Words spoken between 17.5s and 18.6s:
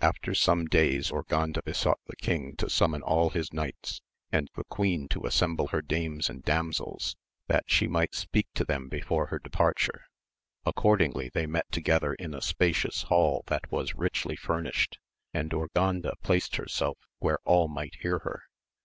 might hear her.